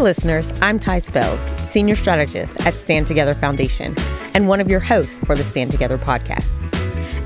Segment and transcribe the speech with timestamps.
[0.00, 3.94] listeners, I'm Ty Spells, Senior Strategist at Stand Together Foundation,
[4.34, 6.48] and one of your hosts for the Stand Together podcast.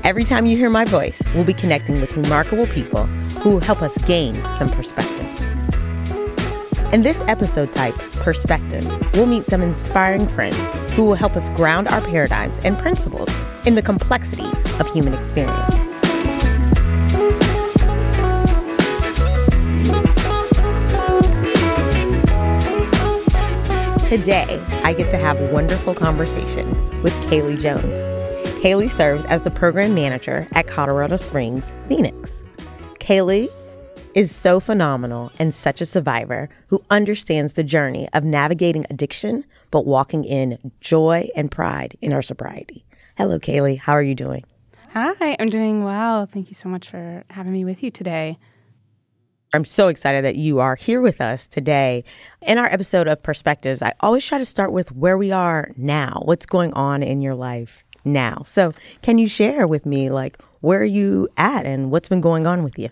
[0.03, 3.05] Every time you hear my voice, we'll be connecting with remarkable people
[3.41, 5.11] who will help us gain some perspective.
[6.93, 10.57] In this episode type, Perspectives, we'll meet some inspiring friends
[10.93, 13.29] who will help us ground our paradigms and principles
[13.67, 15.74] in the complexity of human experience.
[24.07, 27.99] Today, I get to have a wonderful conversation with Kaley Jones.
[28.61, 32.43] Kaley serves as the program manager at Colorado Springs, Phoenix.
[32.99, 33.47] Kaley
[34.13, 39.87] is so phenomenal and such a survivor who understands the journey of navigating addiction, but
[39.87, 42.85] walking in joy and pride in our sobriety.
[43.17, 43.79] Hello, Kaylee.
[43.79, 44.43] How are you doing?
[44.93, 46.27] Hi, I'm doing well.
[46.27, 48.37] Thank you so much for having me with you today.
[49.55, 52.03] I'm so excited that you are here with us today.
[52.41, 56.21] In our episode of Perspectives, I always try to start with where we are now,
[56.25, 58.43] what's going on in your life now.
[58.45, 62.45] So, can you share with me, like, where are you at and what's been going
[62.45, 62.89] on with you?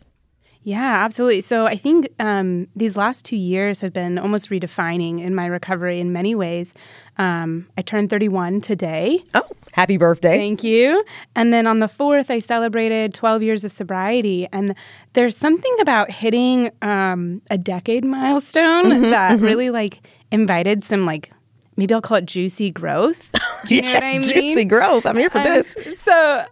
[0.63, 1.41] Yeah, absolutely.
[1.41, 5.99] So I think um, these last two years have been almost redefining in my recovery
[5.99, 6.73] in many ways.
[7.17, 9.21] Um, I turned 31 today.
[9.33, 10.37] Oh, happy birthday.
[10.37, 11.03] Thank you.
[11.35, 14.47] And then on the 4th, I celebrated 12 years of sobriety.
[14.53, 14.73] And
[15.13, 19.45] there's something about hitting um, a decade milestone mm-hmm, that mm-hmm.
[19.45, 19.99] really like
[20.31, 21.31] invited some like
[21.75, 23.31] maybe I'll call it juicy growth.
[23.67, 24.55] Do you yes, know what I mean?
[24.55, 25.05] Juicy growth.
[25.05, 25.99] I'm here for um, this.
[25.99, 26.45] So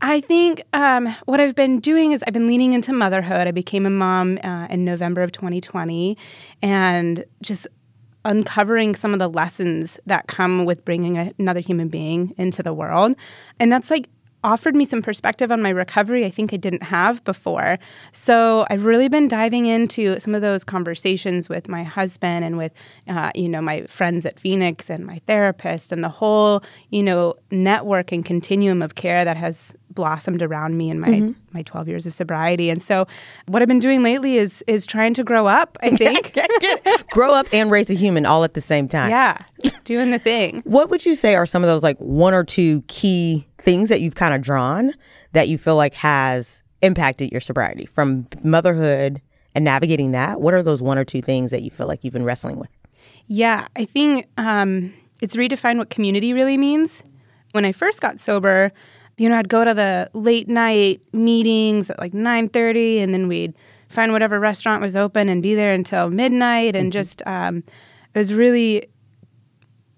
[0.00, 3.48] I think um, what I've been doing is I've been leaning into motherhood.
[3.48, 6.16] I became a mom uh, in November of 2020
[6.62, 7.66] and just
[8.24, 13.16] uncovering some of the lessons that come with bringing another human being into the world.
[13.58, 14.08] And that's like
[14.48, 17.78] offered me some perspective on my recovery I think I didn't have before.
[18.12, 22.72] So I've really been diving into some of those conversations with my husband and with,
[23.08, 27.34] uh, you know, my friends at Phoenix and my therapist and the whole, you know,
[27.50, 31.32] network and continuum of care that has blossomed around me in my mm-hmm.
[31.52, 32.70] my 12 years of sobriety.
[32.70, 33.06] And so
[33.46, 36.38] what I've been doing lately is is trying to grow up, I think.
[37.10, 39.10] grow up and raise a human all at the same time.
[39.10, 39.38] Yeah.
[39.84, 40.62] Doing the thing.
[40.64, 44.00] what would you say are some of those like one or two key things that
[44.00, 44.92] you've kind of drawn
[45.32, 49.20] that you feel like has impacted your sobriety from motherhood
[49.54, 50.40] and navigating that?
[50.40, 52.70] What are those one or two things that you feel like you've been wrestling with?
[53.26, 57.02] Yeah, I think um, it's redefined what community really means.
[57.52, 58.72] When I first got sober,
[59.16, 63.54] you know, I'd go to the late night meetings at like 9:30 and then we'd
[63.88, 67.00] find whatever restaurant was open and be there until midnight and mm-hmm.
[67.00, 67.64] just um,
[68.14, 68.84] it was really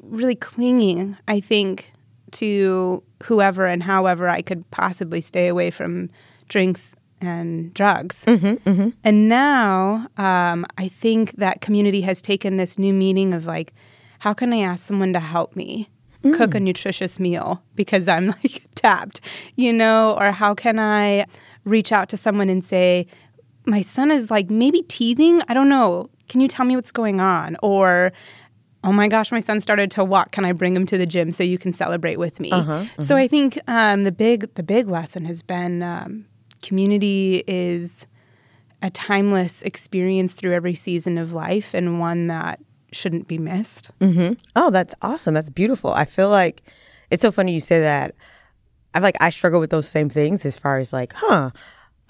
[0.03, 1.93] really clinging, I think,
[2.33, 6.11] to whoever and however I could possibly stay away from
[6.49, 8.25] drinks and drugs.
[8.25, 8.89] Mm-hmm, mm-hmm.
[9.05, 13.73] And now um, I think that community has taken this new meaning of like,
[14.21, 15.89] how can I ask someone to help me?
[16.23, 16.37] Mm.
[16.37, 19.21] Cook a nutritious meal because I'm like tapped,
[19.57, 21.27] you know, or how can I
[21.65, 23.07] reach out to someone and say,
[23.67, 25.43] my son is like maybe teething.
[25.49, 26.11] I don't know.
[26.29, 27.57] Can you tell me what's going on?
[27.63, 28.13] Or
[28.85, 30.33] oh my gosh, my son started to walk.
[30.33, 32.51] Can I bring him to the gym so you can celebrate with me?
[32.51, 33.03] Uh-huh, uh-huh.
[33.03, 36.27] So I think um, the big the big lesson has been um,
[36.63, 38.07] community is
[38.83, 42.61] a timeless experience through every season of life and one that
[42.93, 43.91] shouldn't be missed.
[44.01, 44.35] Mm-hmm.
[44.57, 45.35] Oh, that's awesome.
[45.35, 45.93] That's beautiful.
[45.93, 46.63] I feel like
[47.11, 48.15] it's so funny you say that.
[48.95, 51.51] I like I struggle with those same things as far as like, huh,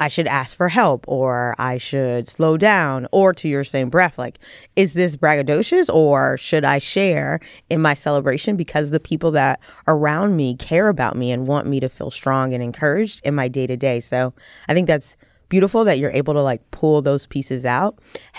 [0.00, 4.16] I should ask for help or I should slow down or to your same breath
[4.16, 4.38] like
[4.74, 7.38] is this braggadocious or should I share
[7.68, 11.80] in my celebration because the people that around me care about me and want me
[11.80, 14.00] to feel strong and encouraged in my day to day.
[14.00, 14.32] So
[14.68, 15.18] I think that's
[15.50, 17.98] beautiful that you're able to like pull those pieces out.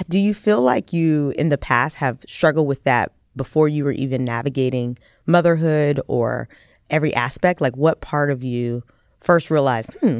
[0.09, 3.91] Do you feel like you in the past have struggled with that before you were
[3.91, 4.97] even navigating
[5.27, 6.49] motherhood or
[6.89, 7.61] every aspect?
[7.61, 8.81] Like what part of you
[9.19, 10.19] first realized, hmm,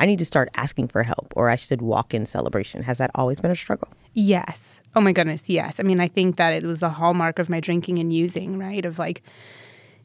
[0.00, 2.82] I need to start asking for help or I should walk in celebration.
[2.82, 3.88] Has that always been a struggle?
[4.12, 4.80] Yes.
[4.96, 5.80] Oh my goodness, yes.
[5.80, 8.84] I mean, I think that it was the hallmark of my drinking and using, right?
[8.84, 9.22] Of like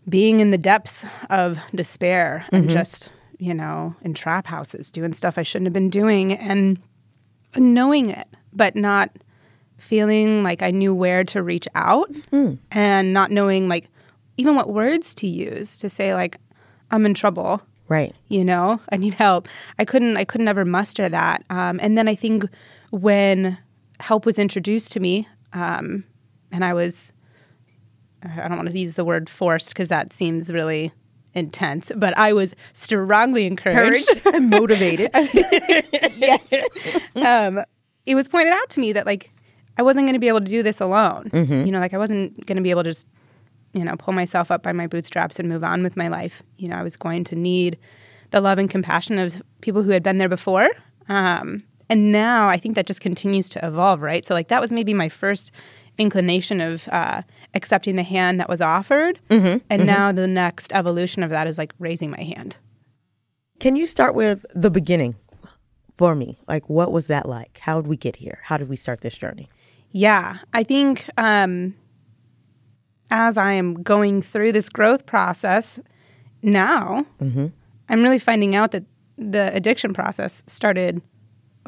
[0.07, 2.55] being in the depths of despair mm-hmm.
[2.55, 6.79] and just, you know, in trap houses doing stuff I shouldn't have been doing and
[7.55, 9.11] knowing it, but not
[9.77, 12.57] feeling like I knew where to reach out mm.
[12.71, 13.89] and not knowing like
[14.37, 16.37] even what words to use to say like
[16.91, 18.15] I'm in trouble Right.
[18.29, 19.47] You know, I need help.
[19.77, 20.15] I couldn't.
[20.15, 21.43] I couldn't ever muster that.
[21.49, 22.45] Um, and then I think
[22.91, 23.57] when
[23.99, 26.05] help was introduced to me, um,
[26.51, 27.11] and I was,
[28.23, 30.93] I don't want to use the word forced because that seems really
[31.33, 35.09] intense, but I was strongly encouraged and motivated.
[35.13, 36.53] yes.
[37.15, 37.63] Um,
[38.05, 39.31] it was pointed out to me that like
[39.77, 41.29] I wasn't going to be able to do this alone.
[41.65, 43.07] You know, like I wasn't going to be able to just,
[43.73, 46.43] you know, pull myself up by my bootstraps and move on with my life.
[46.57, 47.77] You know, I was going to need
[48.31, 50.69] the love and compassion of people who had been there before.
[51.07, 54.25] Um, and now I think that just continues to evolve, right?
[54.25, 55.51] So, like, that was maybe my first
[55.97, 57.23] inclination of uh,
[57.55, 59.19] accepting the hand that was offered.
[59.69, 62.57] And now the next evolution of that is like raising my hand.
[63.59, 65.15] Can you start with the beginning
[65.97, 66.39] for me?
[66.47, 67.59] Like, what was that like?
[67.61, 68.39] How did we get here?
[68.43, 69.49] How did we start this journey?
[69.91, 71.75] Yeah, I think um,
[73.09, 75.79] as I am going through this growth process
[76.41, 77.05] now,
[77.89, 78.83] I'm really finding out that
[79.17, 81.01] the addiction process started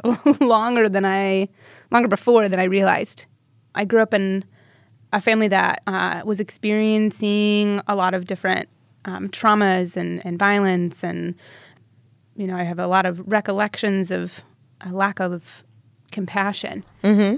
[0.39, 1.49] longer than I
[1.91, 3.25] longer before than I realized.
[3.75, 4.45] I grew up in
[5.13, 8.69] a family that uh, was experiencing a lot of different
[9.05, 11.35] um, traumas and, and violence and
[12.35, 14.41] you know, I have a lot of recollections of
[14.79, 15.63] a lack of
[16.11, 16.83] compassion,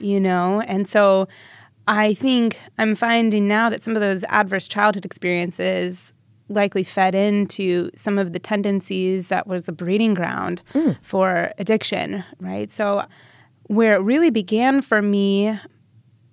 [0.01, 1.27] you know, and so
[1.87, 6.13] I think I'm finding now that some of those adverse childhood experiences
[6.49, 10.97] likely fed into some of the tendencies that was a breeding ground mm.
[11.01, 12.71] for addiction, right?
[12.71, 13.05] So,
[13.67, 15.57] where it really began for me,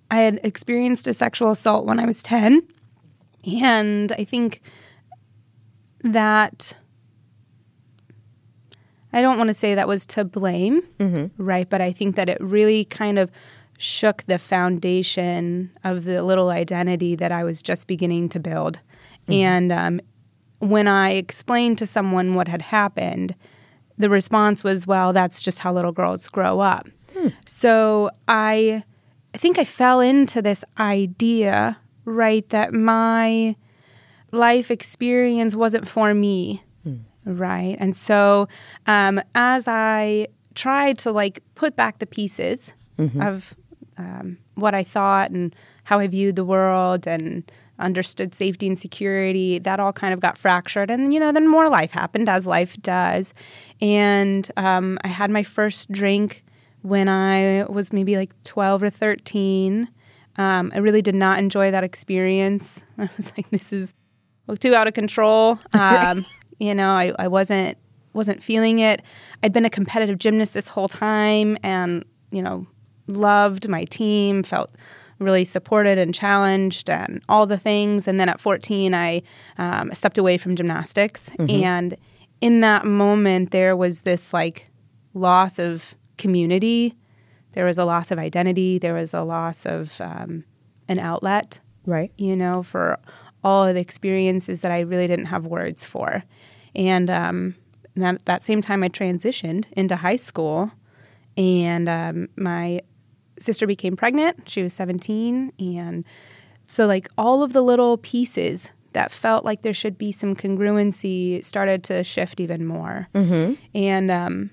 [0.09, 2.61] I had experienced a sexual assault when I was 10.
[3.61, 4.61] And I think
[6.03, 6.75] that
[9.13, 11.41] I don't want to say that was to blame, mm-hmm.
[11.41, 11.69] right?
[11.69, 13.31] But I think that it really kind of
[13.81, 18.79] shook the foundation of the little identity that I was just beginning to build.
[19.27, 20.01] And um,
[20.59, 23.33] when I explained to someone what had happened,
[23.97, 26.87] the response was, well, that's just how little girls grow up.
[27.45, 28.83] So I,
[29.33, 33.55] I think I fell into this idea, right, that my
[34.31, 36.63] life experience wasn't for me.
[37.25, 37.77] Right?
[37.79, 38.47] And so
[38.85, 42.73] um, as i tried to like put back the pieces
[43.21, 43.55] of
[44.01, 47.49] um, what i thought and how i viewed the world and
[47.81, 50.89] understood safety and security that all kind of got fractured.
[50.89, 53.33] And you know then more life happened as life does.
[53.81, 56.43] And um, i had my first drink
[56.83, 59.87] when i was maybe like 12 or 13
[60.37, 62.83] um, i really did not enjoy that experience.
[62.97, 63.93] I was like this is
[64.59, 65.59] too out of control.
[65.73, 66.25] Um,
[66.59, 67.77] you know I, I wasn't
[68.13, 69.01] wasn't feeling it.
[69.41, 72.67] I'd been a competitive gymnast this whole time and you know
[73.07, 74.71] loved my team felt
[75.19, 78.07] really supported and challenged and all the things.
[78.07, 79.21] And then at 14 i
[79.57, 81.29] um, stepped away from gymnastics.
[81.37, 81.95] And
[82.41, 84.69] in that moment there was this like
[85.13, 86.95] loss of community.
[87.53, 88.79] There was a loss of identity.
[88.79, 90.43] There was a loss of um,
[90.87, 92.11] an outlet Right.
[92.17, 92.99] you know, for
[93.43, 96.23] all of the experiences that I really didn't have words for.
[96.75, 97.55] And um,
[97.95, 100.71] that, that same time, I transitioned into high school,
[101.35, 102.81] and um, my
[103.39, 104.49] sister became pregnant.
[104.49, 105.51] She was 17.
[105.59, 106.05] And
[106.67, 111.43] so, like, all of the little pieces that felt like there should be some congruency
[111.43, 113.07] started to shift even more.
[113.73, 114.49] And um,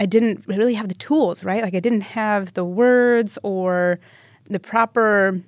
[0.00, 1.62] I didn't really have the tools, right?
[1.62, 4.00] Like, I didn't have the words or
[4.48, 5.40] the proper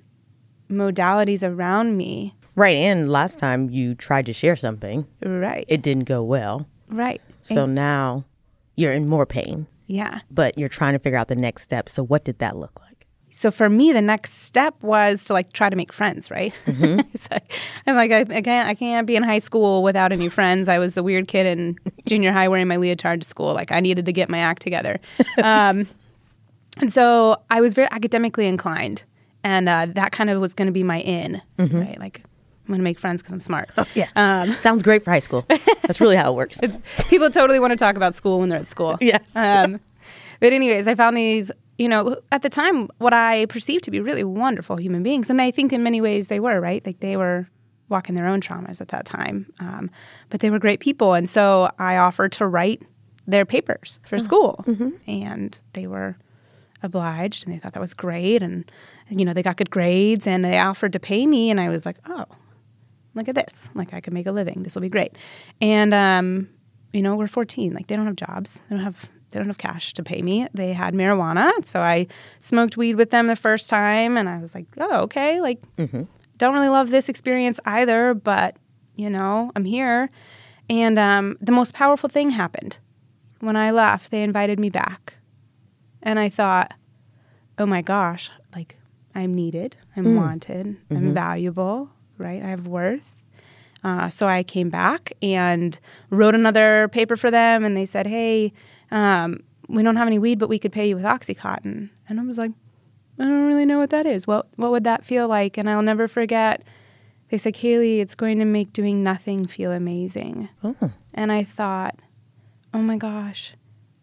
[0.69, 2.33] modalities around me.
[2.55, 2.75] Right.
[2.77, 5.65] And last time you tried to share something, Right.
[5.67, 6.67] it didn't go well.
[6.89, 7.21] right.
[7.41, 8.23] So now
[8.75, 10.21] you're in more pain, Yeah.
[10.31, 11.89] but you're trying to figure out the next step.
[11.89, 13.07] So what did that look like?
[13.29, 16.53] So for me, the next step was to like try to make friends, right?
[16.65, 17.51] it's like,
[17.85, 20.69] I'm like, I, I can't, I can't be in high school without any friends.
[20.69, 21.75] I was the weird kid in
[22.05, 23.53] junior high wearing my leotard to school.
[23.53, 24.99] Like I needed to get my act together.
[25.43, 25.85] Um,
[26.79, 29.03] and so I was very academically inclined,
[29.43, 31.97] and uh, that kind of was going to be my in, right?
[31.99, 32.23] Like
[32.65, 33.69] I'm going to make friends because I'm smart.
[33.93, 34.07] Yeah.
[34.15, 35.45] Um, Sounds great for high school.
[35.83, 36.59] That's really how it works.
[36.63, 38.97] it's people totally want to talk about school when they're at school.
[39.01, 39.21] Yes.
[39.35, 39.79] Um,
[40.39, 43.99] but anyways, I found these, you know, at the time, what I perceived to be
[44.01, 46.85] really wonderful human beings, and I think in many ways they were right.
[46.85, 47.47] Like they were
[47.87, 49.89] walking their own traumas at that time, um,
[50.29, 52.81] but they were great people, and so I offered to write
[53.27, 54.63] their papers for school,
[55.07, 56.17] and they were
[56.83, 58.69] obliged, and they thought that was great, and
[59.09, 61.85] you know they got good grades, and they offered to pay me, and I was
[61.85, 62.25] like, oh,
[63.15, 63.69] look at this.
[63.73, 64.63] Like I could make a living.
[64.63, 65.17] This will be great.
[65.61, 66.49] And um,
[66.93, 67.73] you know, we're 14.
[67.73, 68.61] Like they don't have jobs.
[68.69, 70.47] They don't have they don't have cash to pay me.
[70.53, 71.51] They had marijuana.
[71.65, 72.07] So I
[72.39, 75.41] smoked weed with them the first time and I was like, "Oh, okay.
[75.41, 75.61] Like
[76.37, 78.57] don't really love this experience either, but
[78.95, 80.09] you know, I'm here."
[80.69, 82.77] And um, the most powerful thing happened.
[83.41, 85.17] When I left, they invited me back.
[86.01, 86.73] And I thought,
[87.57, 88.77] "Oh my gosh, like
[89.13, 89.75] I'm needed.
[89.97, 90.77] I'm wanted.
[90.91, 92.41] I'm valuable, right?
[92.41, 93.03] I have worth.
[93.83, 95.77] Uh, so I came back and
[96.09, 98.51] wrote another paper for them, and they said, "Hey,
[98.89, 102.23] um, we don't have any weed, but we could pay you with OxyContin." And I
[102.23, 102.51] was like,
[103.19, 104.27] I don't really know what that is.
[104.27, 105.57] What what would that feel like?
[105.57, 106.63] And I'll never forget.
[107.29, 110.49] They said, Kaley, it's going to make doing nothing feel amazing.
[110.63, 110.91] Oh.
[111.13, 111.99] And I thought,
[112.73, 113.55] oh my gosh,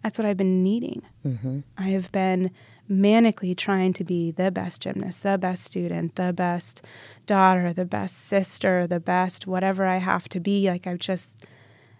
[0.03, 1.03] that's what I've been needing.
[1.25, 1.61] Mm-hmm.
[1.79, 2.51] I have been
[2.91, 6.83] manically trying to be the best gymnast, the best student, the best
[7.27, 10.69] daughter, the best sister, the best whatever I have to be.
[10.69, 11.45] Like I've just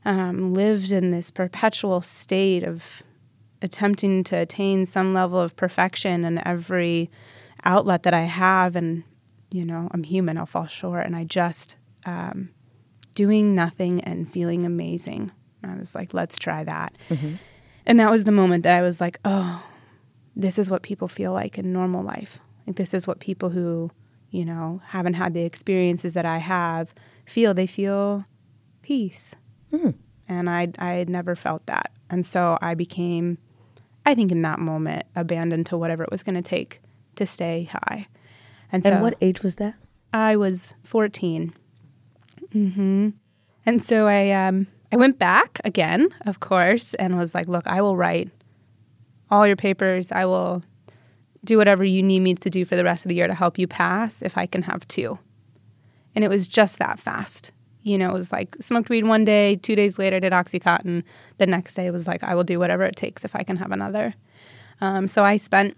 [0.05, 3.03] um, lived in this perpetual state of
[3.63, 7.11] attempting to attain some level of perfection in every
[7.65, 8.75] outlet that I have.
[8.75, 9.05] And,
[9.53, 11.07] you know, I'm human, I'll fall short.
[11.07, 12.51] And I just, um,
[13.15, 15.31] doing nothing and feeling amazing.
[15.63, 16.99] I was like, let's try that.
[17.87, 19.63] And that was the moment that I was like, oh,
[20.37, 22.41] this is what people feel like in normal life.
[22.67, 23.91] Like, this is what people who,
[24.31, 26.95] you know, haven't had the experiences that I have
[27.27, 27.55] feel.
[27.55, 28.25] They feel
[28.83, 29.35] peace.
[30.29, 31.93] And I, I had never felt that.
[32.09, 33.39] And so I became,
[34.07, 36.81] I think, in that moment, abandoned to whatever it was going to take
[37.17, 38.07] to stay high.
[38.71, 39.75] And so And what age was that?
[40.13, 41.55] I was 14.
[42.53, 43.11] hmm
[43.67, 47.81] And so I um, I went back again, of course, and was like, "Look, I
[47.81, 48.31] will write
[49.33, 50.13] all your papers.
[50.13, 50.63] I will
[51.43, 53.59] do whatever you need me to do for the rest of the year to help
[53.59, 55.19] you pass if I can have two.
[56.15, 57.51] And it was just that fast.
[57.83, 61.03] You know, it was like smoked weed one day, two days later did Oxycontin.
[61.39, 63.73] The next day was like, I will do whatever it takes if I can have
[63.73, 64.15] another.
[64.81, 65.77] Um, so I spent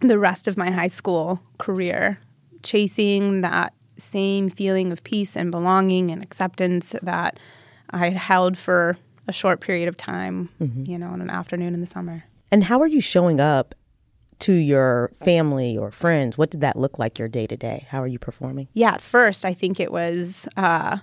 [0.00, 2.18] the rest of my high school career
[2.62, 7.38] chasing that same feeling of peace and belonging and acceptance that
[7.90, 8.96] I had held for
[9.26, 10.48] a short period of time,
[10.88, 12.24] you know, in an afternoon in the summer.
[12.50, 13.74] And how are you showing up
[14.40, 16.36] to your family or friends?
[16.36, 17.86] What did that look like your day to day?
[17.88, 18.68] How are you performing?
[18.72, 20.98] Yeah, at first, I think it was, uh,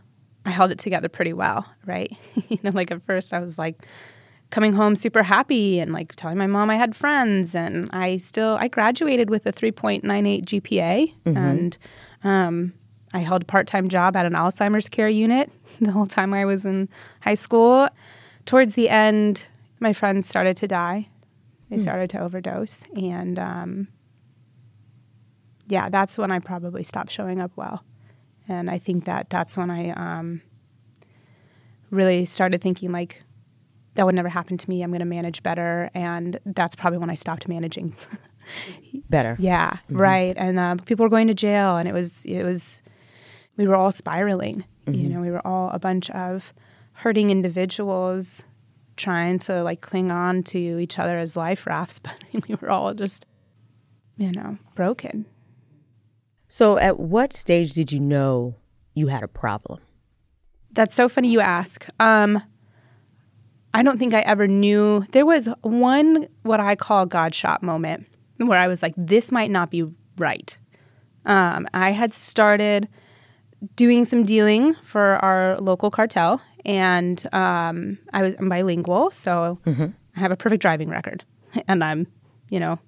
[0.46, 2.16] I held it together pretty well, right?
[2.50, 3.86] you know, like at first, I was like,
[4.50, 8.58] coming home super happy and like telling my mom I had friends and I still
[8.60, 10.04] I graduated with a 3.98
[10.44, 11.78] GPA and
[12.24, 12.74] um,
[13.14, 15.50] I held a part-time job at an Alzheimer's care unit
[15.82, 16.90] the whole time I was in
[17.22, 17.88] high school.
[18.46, 19.48] Towards the end,
[19.80, 21.08] my friends started to die.
[21.72, 23.88] They started to overdose and um,
[25.72, 27.84] yeah, that's when I probably stopped showing up well.
[28.48, 30.42] And I think that that's when I um,
[31.90, 33.24] really started thinking like
[33.96, 34.84] that would never happen to me.
[34.84, 37.96] I'm going to manage better, and that's probably when I stopped managing.
[39.10, 39.38] Better.
[39.40, 40.36] yeah, right.
[40.38, 42.82] And um, people were going to jail, and it was it was
[43.56, 44.66] we were all spiraling.
[44.88, 46.54] You know, we were all a bunch of
[46.94, 48.44] hurting individuals
[48.98, 52.14] trying to like cling on to each other as life rafts, but
[52.48, 53.26] we were all just
[54.18, 55.26] you know broken.
[56.48, 58.56] So, at what stage did you know
[58.94, 59.80] you had a problem?
[60.74, 61.88] That's so funny you ask.
[62.00, 62.42] Um,
[63.74, 65.06] I don't think I ever knew.
[65.12, 68.08] There was one what I call God shot moment
[68.38, 69.86] where I was like, this might not be
[70.18, 70.58] right.
[71.26, 72.90] Um, I had started
[73.76, 80.20] doing some dealing for our local cartel, and um, I was I'm bilingual, so I
[80.20, 81.24] have a perfect driving record,
[81.68, 82.08] and I'm,
[82.50, 82.80] you know,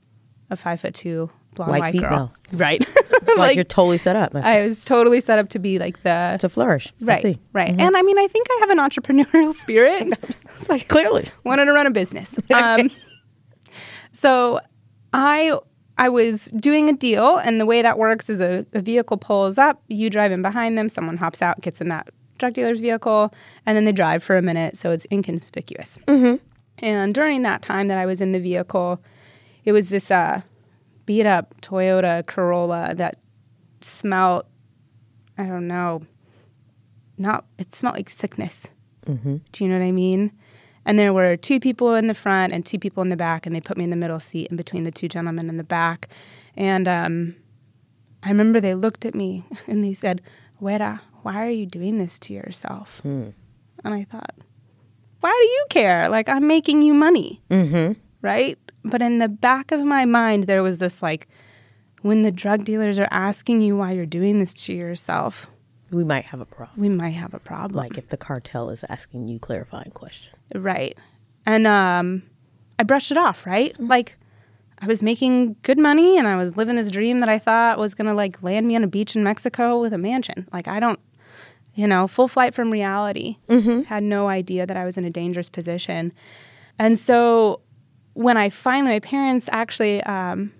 [0.49, 2.85] a five foot two blonde White white girl, right?
[3.37, 6.49] Like, you're totally set up I was totally set up to be like the to
[6.49, 6.93] flourish.
[7.01, 7.39] I Right, see.
[7.51, 7.69] right.
[7.69, 10.13] And I mean, I think I have an entrepreneurial spirit.
[10.55, 11.25] it's like Clearly.
[11.43, 12.35] wanted to run a business.
[12.53, 12.91] Um,
[14.11, 14.59] so
[15.13, 15.57] I
[15.97, 19.57] I was doing a deal, and the way that works is a, a vehicle pulls
[19.57, 22.09] up, you drive in behind them, someone hops out, gets in that
[22.43, 23.33] drug dealer's vehicle,
[23.65, 25.97] and then they drive for a minute, so it's inconspicuous.
[26.79, 29.01] And during that time that I was in the vehicle,
[29.63, 30.41] it was this uh,
[31.05, 33.15] beat up Toyota Corolla that
[33.79, 34.43] smelled,
[35.37, 36.01] I don't know,
[37.17, 38.67] not, it smelled like sickness.
[39.53, 40.31] Do you know what I mean?
[40.85, 43.55] And there were two people in the front and two people in the back, and
[43.55, 46.09] they put me in the middle seat in between the two gentlemen in the back.
[46.57, 47.35] And um,
[48.21, 50.21] I remember they looked at me and they said,
[50.59, 53.01] Wera, why are you doing this to yourself?
[53.03, 53.33] And
[53.83, 54.35] I thought,
[55.21, 56.09] why do you care?
[56.09, 57.41] Like, I'm making you money.
[57.49, 57.93] Mm-hmm.
[58.21, 58.57] Right?
[58.85, 61.27] But in the back of my mind, there was this like,
[62.01, 65.47] when the drug dealers are asking you why you're doing this to yourself,
[65.91, 66.79] We might have a problem.
[66.81, 67.77] we might have a problem.
[67.77, 70.35] Like if the cartel is asking you clarifying questions.
[70.53, 70.97] Right.
[71.45, 72.23] And um,
[72.79, 73.77] I brushed it off, right?
[73.79, 74.17] Like,
[74.79, 77.93] I was making good money and I was living this dream that I thought was
[77.93, 80.45] going to like land me on a beach in Mexico with a mansion.
[80.51, 80.99] Like, I don't,
[81.75, 83.37] you know, full flight from reality.
[83.85, 86.13] Had no idea that I was in a dangerous position.
[86.79, 87.61] And so
[88.13, 90.51] when I finally, my parents actually, um,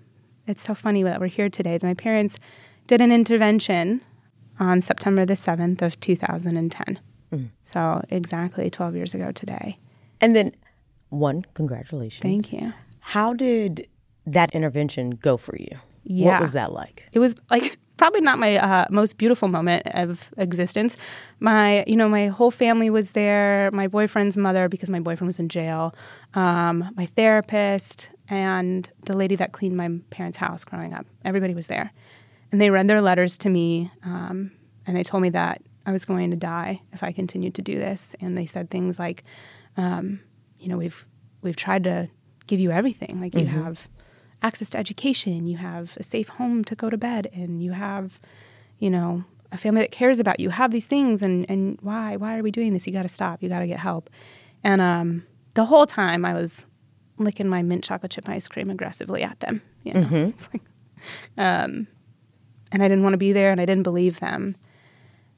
[0.46, 1.78] it's so funny that we're here today.
[1.82, 2.36] My parents
[2.86, 4.00] did an intervention
[4.60, 7.00] on September the 7th of 2010.
[7.64, 9.76] So exactly 12 years ago today.
[10.20, 10.52] And then,
[11.08, 12.22] one, congratulations.
[12.22, 12.72] Thank you.
[13.00, 13.88] How did
[14.24, 15.80] that intervention go for you?
[16.04, 16.34] Yeah.
[16.34, 17.08] What was that like?
[17.12, 20.96] it was like probably not my uh, most beautiful moment of existence.
[21.40, 23.70] My, you know, my whole family was there.
[23.72, 25.94] My boyfriend's mother, because my boyfriend was in jail.
[26.34, 31.06] Um, my therapist and the lady that cleaned my parents' house growing up.
[31.24, 31.92] Everybody was there,
[32.50, 34.50] and they read their letters to me, um,
[34.86, 37.78] and they told me that I was going to die if I continued to do
[37.78, 38.16] this.
[38.20, 39.24] And they said things like,
[39.76, 40.20] um,
[40.58, 41.06] you know, we've
[41.42, 42.08] we've tried to
[42.46, 43.20] give you everything.
[43.20, 43.88] Like you have
[44.44, 48.20] access to education, you have a safe home to go to bed in, you have,
[48.78, 50.50] you know, a family that cares about you.
[50.50, 52.86] Have these things, and and why why are we doing this?
[52.86, 53.42] You got to stop.
[53.42, 54.10] You got to get help.
[54.62, 56.66] And um, the whole time I was
[57.18, 59.62] licking my mint chocolate chip ice cream aggressively at them.
[59.84, 60.62] You know, it's like,
[61.38, 61.86] um,
[62.72, 64.56] and I didn't want to be there, and I didn't believe them.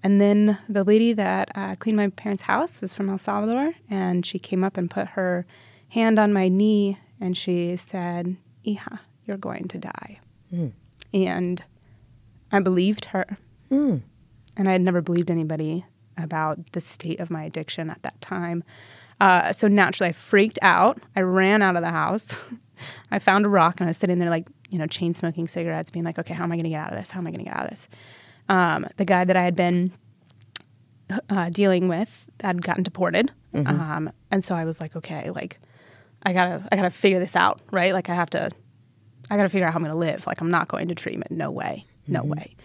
[0.02, 4.24] And then the lady that uh, cleaned my parents' house was from El Salvador, and
[4.24, 5.44] she came up and put her
[5.90, 10.18] hand on my knee, and she said, "Hija, you're going to die."
[11.14, 11.62] And
[12.52, 13.38] I believed her,
[14.56, 15.84] and I had never believed anybody
[16.18, 18.64] about the state of my addiction at that time.
[19.20, 20.98] Uh, so naturally, I freaked out.
[21.14, 22.36] I ran out of the house.
[23.10, 25.90] I found a rock, and I was sitting there, like you know, chain smoking cigarettes,
[25.90, 27.10] being like, "Okay, how am I going to get out of this?
[27.10, 27.88] How am I going to get out of this?"
[28.48, 29.92] um, the guy that I had been
[31.30, 35.58] uh, dealing with had gotten deported, um, and so I was like, okay, like
[36.26, 37.92] I gotta, I gotta figure this out, right?
[37.92, 38.50] Like I have to,
[39.30, 40.26] I gotta figure out how I'm gonna live.
[40.26, 42.56] Like I'm not going to treatment, no way, no way.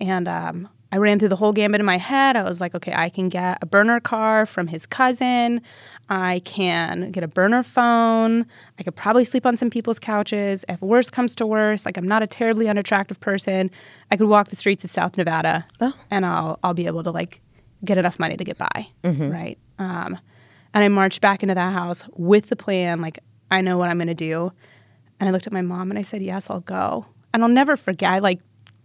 [0.00, 2.36] And um, I ran through the whole gambit in my head.
[2.36, 5.60] I was like, okay, I can get a burner car from his cousin.
[6.08, 8.46] I can get a burner phone.
[8.78, 10.64] I could probably sleep on some people's couches.
[10.68, 13.68] If worse comes to worse, like I'm not a terribly unattractive person,
[14.12, 15.66] I could walk the streets of South Nevada,
[16.10, 17.40] and I'll I'll be able to like
[17.84, 18.88] get enough money to get by,
[19.30, 19.58] right?
[19.80, 20.18] Um,
[20.74, 23.18] and I marched back into that house with the plan, like
[23.50, 24.52] I know what I'm going to do.
[25.20, 27.76] And I looked at my mom and I said, "Yes, I'll go." And I'll never
[27.76, 28.12] forget.
[28.12, 28.40] I like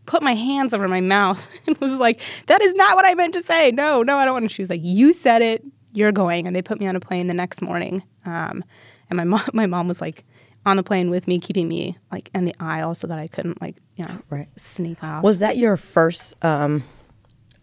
[0.05, 3.33] put my hands over my mouth and was like, "That is not what I meant
[3.35, 3.71] to say.
[3.71, 5.63] No, no, I don't want to." She was like, "You said it.
[5.93, 8.03] You're going." And they put me on a plane the next morning.
[8.25, 8.63] Um,
[9.09, 10.23] and my mom, my mom was like
[10.65, 13.61] on the plane with me, keeping me like in the aisle so that I couldn't
[13.61, 14.47] like you know Right.
[14.55, 15.23] sneak off.
[15.23, 16.83] Was that your first um,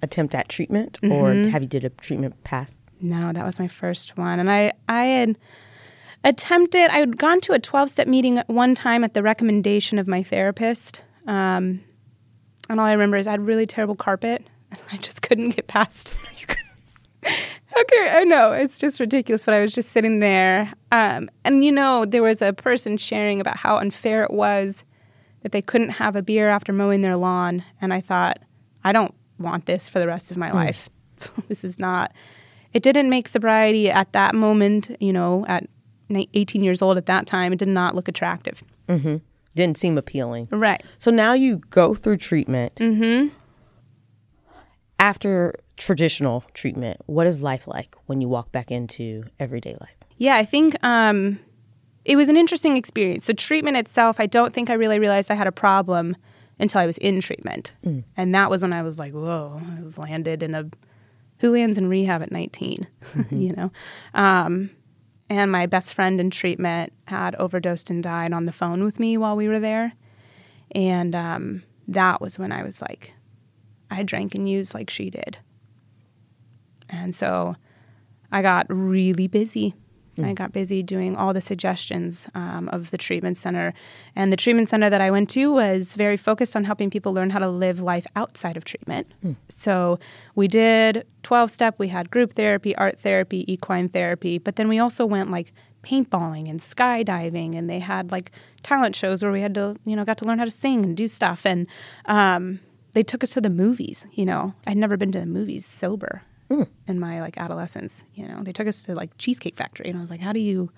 [0.03, 1.51] attempt at treatment, or Mm-hmm.
[1.51, 2.80] have you did a treatment past?
[3.01, 4.39] No, that was my first one.
[4.39, 5.39] And I, I had
[6.25, 10.07] attempted, I had gone to a 12 step meeting one time at the recommendation of
[10.07, 11.03] my therapist.
[11.27, 11.81] Um,
[12.69, 14.45] and all I remember is I had really terrible carpet.
[14.71, 16.17] And I just couldn't get past.
[17.27, 20.73] okay, I know it's just ridiculous, but I was just sitting there.
[20.93, 24.85] Um, and you know, there was a person sharing about how unfair it was
[25.43, 27.65] that they couldn't have a beer after mowing their lawn.
[27.81, 28.39] And I thought,
[28.85, 30.89] I don't want this for the rest of my life.
[31.49, 32.13] this is not.
[32.73, 35.69] It didn't make sobriety at that moment, you know, at
[36.11, 38.63] 18 years old at that time, it did not look attractive.
[39.57, 40.49] Didn't seem appealing.
[40.51, 40.83] Right.
[40.99, 42.77] So now you go through treatment.
[42.77, 43.35] Mm-hmm.
[44.99, 49.97] After traditional treatment, what is life like when you walk back into everyday life?
[50.19, 51.41] Yeah, I think um,
[52.05, 53.25] it was an interesting experience.
[53.25, 56.17] So, treatment itself, I don't think I really realized I had a problem
[56.59, 57.73] until I was in treatment.
[58.17, 60.67] And that was when I was like, whoa, I've landed in a.
[61.41, 62.87] Who lands in rehab at 19?
[63.31, 63.73] you know?
[64.15, 64.71] Um,
[65.29, 69.17] and my best friend in treatment had overdosed and died on the phone with me
[69.17, 69.93] while we were there.
[70.73, 73.15] And um, that was when I was like,
[73.91, 75.39] I drank and used like she did.
[76.89, 77.57] And so
[78.33, 79.75] I got really busy.
[80.25, 83.73] I got busy doing all the suggestions um, of the treatment center.
[84.15, 87.31] And the treatment center that I went to was very focused on helping people learn
[87.31, 89.07] how to live life outside of treatment.
[89.49, 89.99] So
[90.35, 94.79] we did 12 step, we had group therapy, art therapy, equine therapy, but then we
[94.79, 95.53] also went like
[95.83, 100.05] paintballing and skydiving and they had like talent shows where we had to you know
[100.05, 101.47] got to learn how to sing and do stuff.
[101.47, 101.67] And
[102.07, 102.61] um,
[102.93, 104.55] they took us to the movies you know.
[104.67, 106.23] I'd never been to the movies sober
[106.89, 110.01] in my like adolescence you know they took us to like cheesecake factory and i
[110.01, 110.71] was like how do you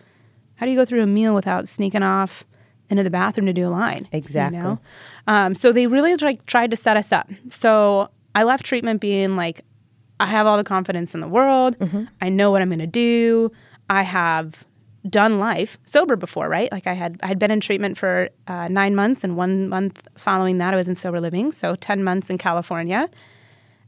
[0.57, 2.45] how do you go through a meal without sneaking off
[2.91, 4.59] into the bathroom to do a line Exactly.
[4.59, 4.79] you know?
[5.27, 9.35] um, so they really like tried to set us up so i left treatment being
[9.35, 9.63] like
[10.21, 11.75] i have all the confidence in the world
[12.21, 13.51] i know what i'm going to do
[13.89, 14.65] i have
[15.09, 16.71] done life sober before, right?
[16.71, 20.01] Like I had I had been in treatment for uh, nine months, and one month
[20.17, 23.11] following that, I was in sober living, so ten months in California,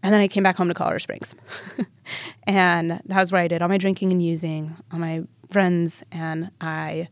[0.05, 1.35] and then I came back home to Colorado Springs,
[2.47, 6.51] and that was where I did all my drinking and using, all my friends, and
[6.61, 7.09] I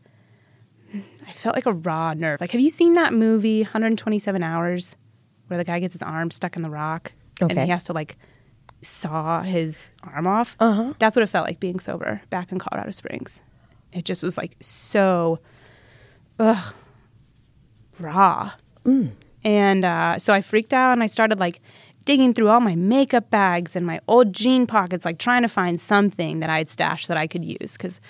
[1.27, 2.39] I felt like a raw nerve.
[2.39, 4.95] Like, have you seen that movie 127 Hours,
[5.47, 8.15] where the guy gets his arm stuck in the rock, and he has to like
[8.83, 10.55] saw his arm off?
[10.59, 10.93] Uh huh.
[10.99, 13.41] That's what it felt like being sober back in Colorado Springs.
[13.91, 15.39] It just was like so,
[16.37, 16.73] ugh,
[17.99, 18.51] raw.
[19.43, 21.59] And uh, so I freaked out and I started like
[22.05, 25.79] digging through all my makeup bags and my old jean pockets, like trying to find
[25.79, 28.01] something that I had stashed that I could use because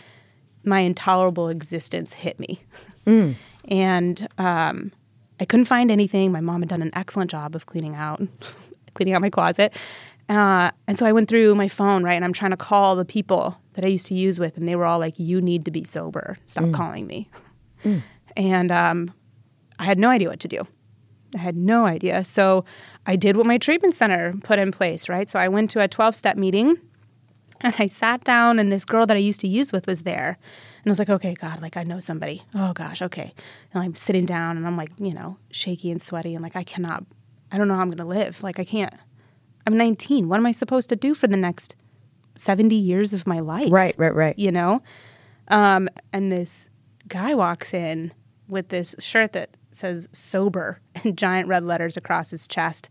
[0.63, 2.63] my intolerable existence hit me.
[3.65, 4.91] And um,
[5.39, 6.32] I couldn't find anything.
[6.32, 8.21] My mom had done an excellent job of cleaning out,
[8.93, 9.73] cleaning out my closet.
[10.29, 12.13] Uh, and so I went through my phone, right?
[12.13, 14.75] And I'm trying to call the people that I used to use with, and they
[14.75, 16.38] were all like, "You need to be sober.
[16.45, 17.29] Stop calling me."
[18.38, 19.13] And um,
[19.79, 20.62] I had no idea what to do.
[21.36, 22.24] I had no idea.
[22.24, 22.65] So
[23.06, 25.30] I did what my treatment center put in place, right?
[25.30, 26.78] So I went to a 12 step meeting
[27.63, 30.38] and I sat down, and this girl that I used to use with was there.
[30.84, 32.43] And I was like, okay, God, like I know somebody.
[32.54, 33.34] Oh gosh, okay.
[33.74, 36.63] And I'm sitting down and I'm like, you know, shaky and sweaty and like, I
[36.63, 37.06] cannot,
[37.54, 38.43] I don't know how I'm going to live.
[38.43, 38.93] Like, I can't,
[39.65, 40.28] I'm 19.
[40.28, 41.76] What am I supposed to do for the next
[42.36, 43.72] 70 years of my life?
[43.72, 44.38] Right, right, right.
[44.38, 44.82] you know?
[45.48, 46.69] Um, and this
[47.08, 48.13] guy walks in
[48.50, 52.89] with this shirt that says sober in giant red letters across his chest.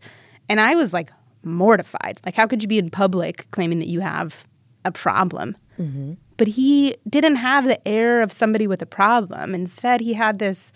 [0.49, 1.11] And I was like
[1.43, 2.19] mortified.
[2.25, 4.45] Like, how could you be in public claiming that you have
[4.85, 5.57] a problem?
[5.79, 6.13] Mm-hmm.
[6.37, 9.53] But he didn't have the air of somebody with a problem.
[9.53, 10.71] Instead, he had this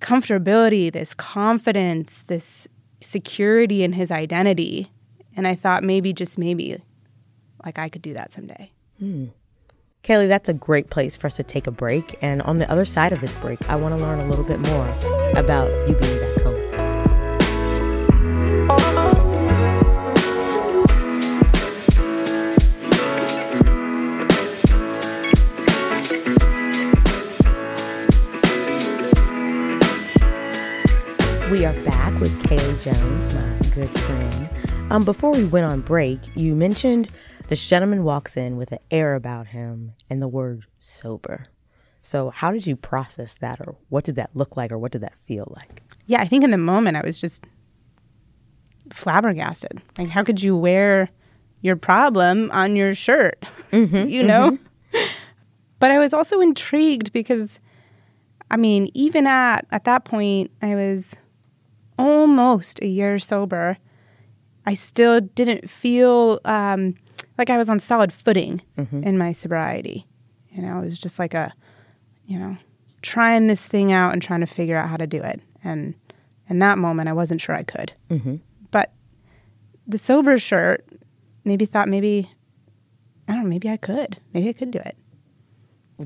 [0.00, 2.66] comfortability, this confidence, this
[3.00, 4.90] security in his identity.
[5.36, 6.82] And I thought maybe, just maybe,
[7.64, 8.70] like I could do that someday.
[8.98, 9.26] Hmm.
[10.02, 12.18] Kaley, that's a great place for us to take a break.
[12.22, 14.58] And on the other side of this break, I want to learn a little bit
[14.58, 14.88] more
[15.36, 16.58] about you being back home.
[31.48, 34.48] We are back with Kaley Jones, my good friend.
[34.90, 37.08] Um, before we went on break, you mentioned
[37.52, 41.44] this gentleman walks in with an air about him and the word sober.
[42.00, 45.02] So, how did you process that, or what did that look like, or what did
[45.02, 45.82] that feel like?
[46.06, 47.44] Yeah, I think in the moment I was just
[48.90, 49.82] flabbergasted.
[49.98, 51.10] Like, how could you wear
[51.60, 53.44] your problem on your shirt?
[53.70, 54.58] you know?
[55.78, 57.60] But I was also intrigued because,
[58.50, 61.16] I mean, even at at that point, I was
[61.98, 63.76] almost a year sober.
[64.64, 66.94] I still didn't feel um,
[67.38, 69.02] like I was on solid footing mm-hmm.
[69.02, 70.06] in my sobriety.
[70.50, 71.52] You know, it was just like a,
[72.26, 72.56] you know,
[73.00, 75.40] trying this thing out and trying to figure out how to do it.
[75.64, 75.94] And
[76.48, 77.92] in that moment, I wasn't sure I could.
[78.10, 78.36] Mm-hmm.
[78.70, 78.92] But
[79.86, 80.86] the sober shirt
[81.44, 82.30] maybe thought maybe,
[83.28, 84.18] I don't know, maybe I could.
[84.32, 84.96] Maybe I could do it.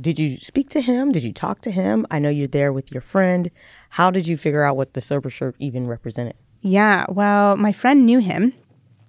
[0.01, 1.13] Did you speak to him?
[1.13, 2.07] Did you talk to him?
[2.11, 3.51] I know you're there with your friend.
[3.91, 6.35] How did you figure out what the sober shirt even represented?
[6.61, 8.53] Yeah, well, my friend knew him.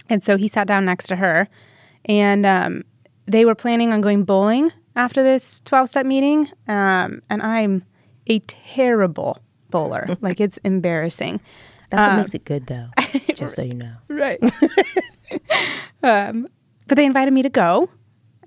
[0.09, 1.49] And so he sat down next to her.
[2.07, 2.83] And um,
[3.25, 6.49] they were planning on going bowling after this 12 step meeting.
[6.67, 7.83] Um, and I'm
[8.27, 9.39] a terrible
[9.69, 10.07] bowler.
[10.21, 11.39] like, it's embarrassing.
[11.89, 12.89] That's what makes it good, though.
[13.35, 13.93] just so you know.
[14.09, 14.39] Right.
[16.03, 16.47] um,
[16.87, 17.89] but they invited me to go.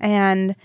[0.00, 0.56] And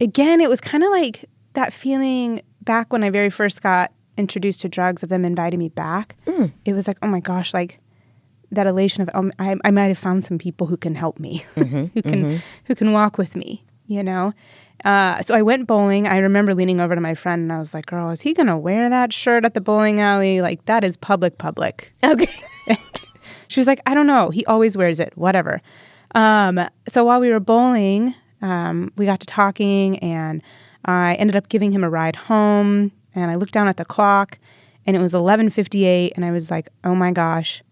[0.00, 4.60] again, it was kind of like that feeling back when I very first got introduced
[4.60, 6.16] to drugs of them inviting me back.
[6.64, 7.80] It was like, oh my gosh, like
[8.52, 11.44] that elation of um, I, I might have found some people who can help me,
[11.54, 14.32] who can who can walk with me, you know.
[14.84, 16.06] Uh, so I went bowling.
[16.06, 18.58] I remember leaning over to my friend and I was like, "Girl, is he gonna
[18.58, 20.40] wear that shirt at the bowling alley?
[20.40, 22.28] Like that is public, public." Okay.
[23.48, 24.28] She was like, I don't know.
[24.30, 25.60] He always wears it, whatever.
[26.14, 30.42] Um, so while we were bowling, um, we got to talking, and
[30.84, 32.92] I ended up giving him a ride home.
[33.14, 34.38] And I looked down at the clock,
[34.86, 37.62] and it was eleven fifty eight, and I was like, Oh my gosh,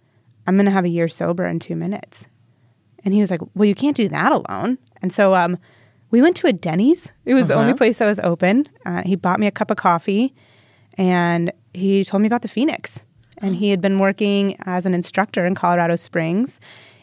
[0.46, 2.26] I'm gonna have a year sober in two minutes.
[3.04, 4.78] And he was like, Well, you can't do that alone.
[5.02, 5.58] And so um,
[6.10, 7.12] we went to a Denny's.
[7.24, 8.64] It was the only place that was open.
[8.84, 10.34] Uh, he bought me a cup of coffee,
[10.96, 13.04] and he told me about the Phoenix.
[13.38, 16.58] And he had been working as an instructor in Colorado Springs.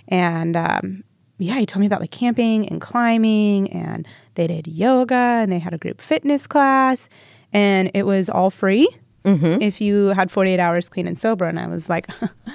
[0.08, 1.03] And um,
[1.38, 5.60] yeah, he told me about like camping and climbing, and they did yoga and they
[5.60, 7.08] had a group fitness class,
[7.51, 8.88] and it was all free
[9.25, 11.45] if you had 48 hours clean and sober.
[11.45, 12.07] And I was like,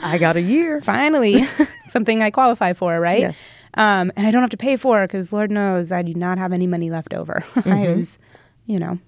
[0.03, 0.81] I got a year.
[0.83, 1.43] finally,
[1.89, 3.21] something I qualify for, right?
[3.21, 3.37] Yes.
[3.75, 6.39] Um, and I don't have to pay for it because Lord knows I do not
[6.39, 7.45] have any money left over.
[7.65, 8.19] I was,
[8.67, 8.99] you know,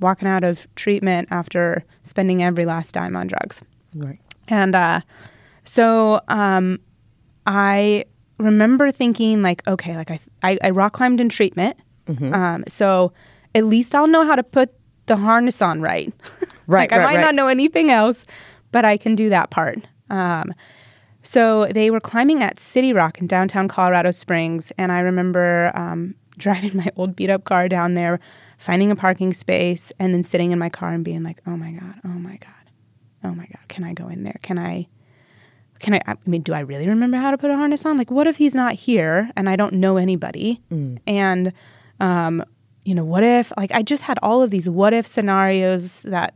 [0.00, 3.62] walking out of treatment after spending every last dime on drugs.
[3.94, 4.20] Right.
[4.48, 5.00] And uh,
[5.64, 6.78] so um,
[7.46, 8.04] I
[8.38, 11.76] remember thinking, like, okay, like I, I, I rock climbed in treatment.
[12.34, 13.12] Um, so
[13.54, 14.72] at least I'll know how to put
[15.06, 16.12] the harness on right.
[16.66, 17.20] Right, like, I right, might right.
[17.22, 18.24] not know anything else,
[18.70, 19.78] but I can do that part.
[20.10, 20.54] Um,
[21.22, 24.72] so they were climbing at City Rock in downtown Colorado Springs.
[24.76, 28.20] And I remember um, driving my old beat up car down there,
[28.58, 31.72] finding a parking space, and then sitting in my car and being like, oh my
[31.72, 32.50] God, oh my God.
[33.24, 34.38] oh my God, can I go in there?
[34.42, 34.88] Can I,
[35.78, 37.96] can I, I mean, do I really remember how to put a harness on?
[37.96, 40.60] Like, what if he's not here and I don't know anybody?
[41.06, 41.52] And,
[42.00, 42.44] um,
[42.84, 46.34] you know, what if, like, I just had all of these what if scenarios that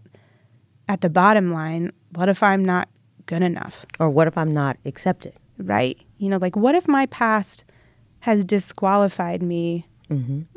[0.89, 2.89] at the bottom line, what if I'm not
[3.27, 3.85] good enough?
[3.99, 5.33] Or what if I'm not accepted?
[5.59, 5.99] right?
[6.19, 7.65] You know, like what if my past
[8.21, 9.87] has disqualified me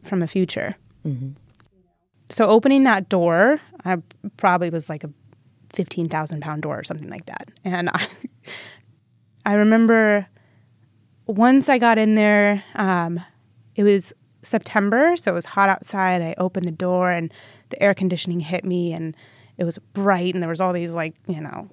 [0.04, 0.76] from a future?
[2.30, 3.98] So opening that door, I
[4.38, 5.10] probably was like a
[5.74, 8.08] fifteen thousand pound door or something like that, and I,
[9.46, 10.28] I remember
[11.26, 13.20] once I got in there, um,
[13.76, 14.14] it was
[14.44, 16.22] September, so it was hot outside.
[16.22, 17.34] I opened the door and
[17.70, 19.16] the air conditioning hit me, and
[19.60, 21.70] it was bright, and there was all these like you know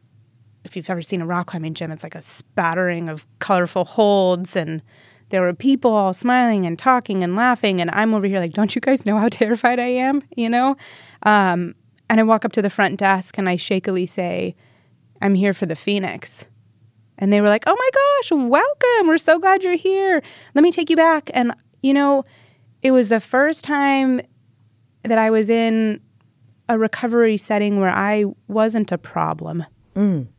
[0.67, 4.57] if you've ever seen a rock climbing gym, it's like a spattering of colorful holds
[4.57, 4.83] and
[5.29, 8.75] there were people all smiling and talking and laughing and I'm over here like, don't
[8.75, 10.23] you guys know how terrified I am?
[10.37, 10.77] You know?
[11.23, 11.75] Um,
[12.11, 14.55] and I walk up to the front desk and I shakily say,
[15.23, 16.47] I'm here for the Phoenix.
[17.19, 19.07] And they were like, oh my gosh, welcome.
[19.07, 20.23] We're so glad you're here.
[20.55, 21.31] Let me take you back.
[21.33, 22.25] And, you know,
[22.83, 24.21] it was the first time
[25.03, 26.01] that I was in
[26.69, 29.65] a recovery setting where I wasn't a problem.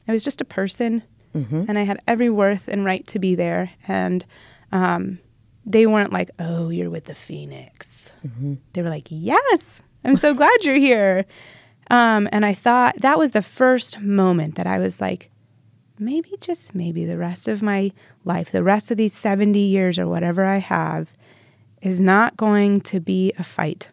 [0.08, 1.04] I was just a person,
[1.70, 3.70] and I had every worth and right to be there.
[3.88, 4.26] And
[4.72, 5.20] um,
[5.66, 8.12] they weren't like, "Oh, you're with the Phoenix."
[8.74, 11.26] They were like, "Yes, I'm so glad you're here."
[11.90, 15.30] Um, and I thought that was the first moment that I was like,
[16.00, 17.92] maybe just maybe the rest of my
[18.26, 21.08] life, the rest of these 70 years or whatever I have,
[21.82, 23.90] is not going to be a fight,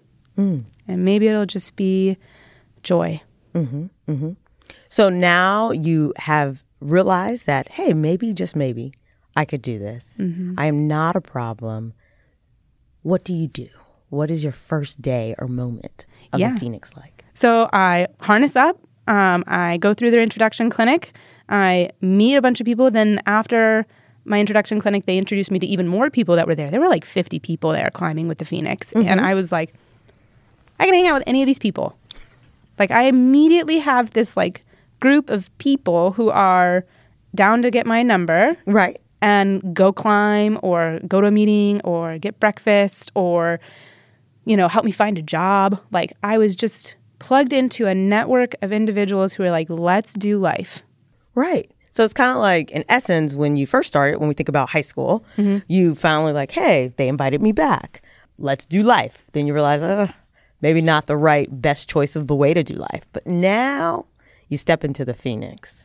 [0.88, 2.16] and maybe it'll just be
[2.82, 3.20] joy.
[3.54, 4.30] Mm-hmm, mm-hmm.
[4.88, 8.92] So now you have realized that, hey, maybe, just maybe,
[9.36, 10.14] I could do this.
[10.18, 10.54] Mm-hmm.
[10.58, 11.94] I am not a problem.
[13.02, 13.68] What do you do?
[14.10, 16.52] What is your first day or moment of Yeah.
[16.54, 17.24] the Phoenix like?
[17.34, 18.78] So I harness up.
[19.08, 21.12] Um, I go through their introduction clinic.
[21.48, 22.90] I meet a bunch of people.
[22.90, 23.84] Then after
[24.24, 26.70] my introduction clinic, they introduced me to even more people that were there.
[26.70, 28.92] There were like 50 people there climbing with the Phoenix.
[28.94, 29.74] And I was like,
[30.78, 31.96] I can hang out with any of these people.
[32.78, 34.62] Like I immediately have this like
[35.00, 36.84] group of people who are
[37.34, 39.00] down to get my number Right.
[39.22, 43.60] and go climb or go to a meeting or get breakfast or
[44.44, 48.54] you know help me find a job like i was just plugged into a network
[48.62, 50.82] of individuals who are like let's do life
[51.34, 51.70] Right.
[51.90, 54.68] So it's kind of like, in essence, when you first started, when we think about
[54.68, 55.24] high school,
[55.68, 58.02] you finally like, hey, they invited me back.
[58.38, 59.22] Let's do life.
[59.32, 60.12] Then you realize, uh,
[60.64, 63.04] maybe not the right best choice of the way to do life.
[63.12, 64.06] But now
[64.48, 65.84] you step into the Phoenix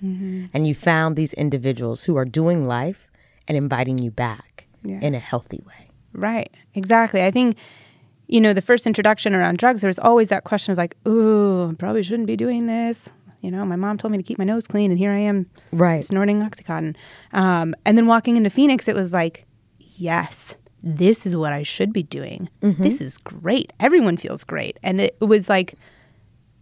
[0.53, 3.01] and you found these individuals who are doing life
[3.47, 4.99] and inviting you back Yeah.
[5.07, 5.81] in a healthy way.
[6.27, 6.49] right
[6.81, 7.49] exactly i think
[8.33, 11.69] you know the first introduction around drugs there was always that question of like ooh
[11.71, 12.97] I probably shouldn't be doing this
[13.43, 15.37] you know my mom told me to keep my nose clean and here i am
[15.85, 16.03] Right.
[16.11, 16.95] snorting oxycontin
[17.43, 19.35] um, and then walking into phoenix it was like
[20.13, 22.49] yes this is what i should be doing.
[22.61, 22.81] Mm-hmm.
[22.83, 23.73] This is great.
[23.79, 24.79] Everyone feels great.
[24.83, 25.75] And it was like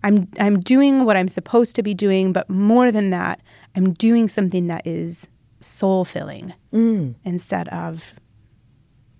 [0.03, 3.41] i'm i'm doing what i'm supposed to be doing but more than that
[3.75, 5.27] i'm doing something that is
[5.59, 7.15] soul filling mm.
[7.23, 8.13] instead of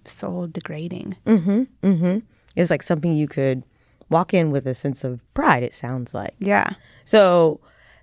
[0.05, 1.15] soul degrading.
[1.25, 1.63] Mm-hmm.
[1.83, 2.19] Mm-hmm.
[2.55, 3.63] It was like something you could
[4.09, 6.33] walk in with a sense of pride, it sounds like.
[6.39, 6.71] yeah.
[7.05, 7.59] So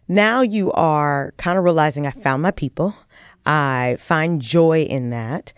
[0.08, 2.94] now you are kind of realizing I found my people.
[3.46, 5.52] I find joy in that.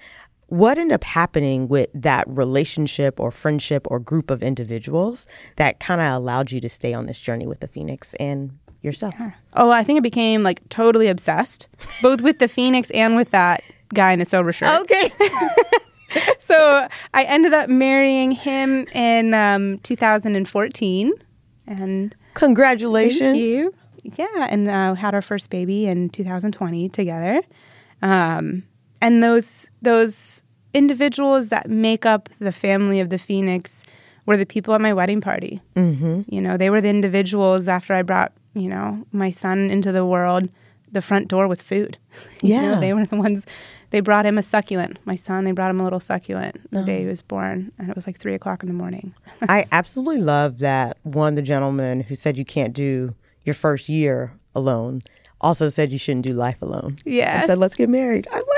[0.49, 6.01] What ended up happening with that relationship or friendship or group of individuals that kind
[6.01, 9.15] of allowed you to stay on this journey with the Phoenix and yourself?
[9.55, 11.67] oh i think i became like totally obsessed
[12.03, 13.61] both with the phoenix and with that
[13.95, 15.11] guy in the silver shirt Okay.
[16.39, 21.13] so I ended up marrying him in um, 2014,
[21.67, 23.21] and Congratulations.
[23.21, 23.73] thank you.
[24.03, 27.43] Yeah, and uh, had our first baby in 2020 together.
[28.03, 28.63] Um,
[29.01, 30.43] and those those
[30.75, 33.83] individuals that make up the family of the Phoenix
[34.27, 35.61] were the people at my wedding party.
[35.75, 36.23] Mm-hmm.
[36.29, 40.05] You know, they were the individuals after I brought you know my son into the
[40.05, 40.49] world,
[40.91, 41.99] the front door with food.
[42.43, 42.81] You know, Yeah.
[42.81, 43.47] they were the ones.
[43.91, 44.99] They brought him a succulent.
[45.05, 47.95] My son, they brought him a little succulent the day he was born, and it
[47.95, 49.15] was like three o'clock in the morning.
[49.49, 53.89] I absolutely love that one of the gentlemen who said you can't do your first
[53.89, 55.03] year alone
[55.41, 56.99] also said you shouldn't do life alone.
[57.05, 57.39] Yeah.
[57.39, 58.27] And said, let's get married.
[58.33, 58.56] I'm like,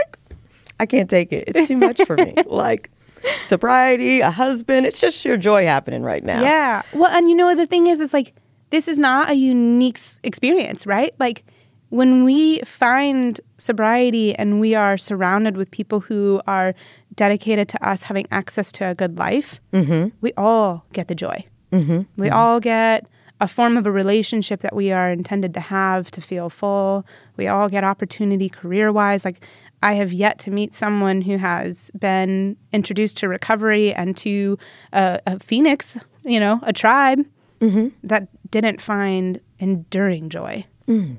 [0.81, 1.45] I can't take it.
[1.49, 2.35] It's too much for me.
[2.47, 2.91] like
[3.38, 6.43] sobriety, a husband, it's just sheer joy happening right now.
[6.43, 6.83] Yeah.
[6.93, 8.35] Well, and you know the thing is, is like
[8.71, 11.14] this is not a unique experience, right?
[11.19, 11.45] Like
[11.91, 16.75] when we find sobriety and we are surrounded with people who are
[17.14, 20.09] dedicated to us having access to a good life, mm-hmm.
[20.21, 21.45] we all get the joy.
[21.73, 22.03] Mm-hmm.
[22.21, 22.37] We mm-hmm.
[22.37, 23.07] all get
[23.41, 27.07] a form of a relationship that we are intended to have to feel full.
[27.37, 29.25] We all get opportunity career wise.
[29.25, 29.45] Like,
[29.83, 34.59] I have yet to meet someone who has been introduced to recovery and to
[34.93, 37.25] a, a phoenix, you know, a tribe
[37.61, 37.88] mm-hmm.
[38.03, 40.64] that didn't find enduring joy.
[40.88, 41.19] Mm.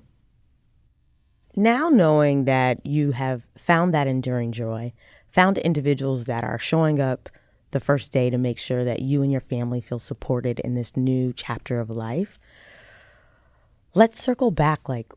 [1.56, 4.94] Now, knowing that you have found that enduring joy,
[5.30, 7.30] found individuals that are showing up
[7.72, 10.98] the first day to make sure that you and your family feel supported in this
[10.98, 12.40] new chapter of life.
[13.94, 15.14] Let's circle back like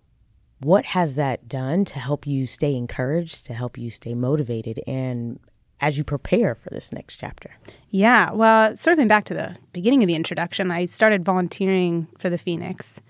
[0.64, 5.38] what has that done to help you stay encouraged, to help you stay motivated and
[5.80, 7.50] as you prepare for this next chapter?
[7.90, 12.38] Yeah, well, circling back to the beginning of the introduction, I started volunteering for the
[12.38, 13.00] Phoenix,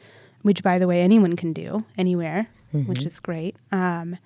[0.41, 2.89] which, by the way, anyone can do anywhere, mm-hmm.
[2.89, 3.57] which is great.
[3.71, 4.17] Um,